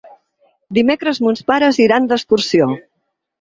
Dimecres 0.77 1.19
mons 1.25 1.43
pares 1.51 1.79
iran 1.85 2.09
d'excursió. 2.13 2.71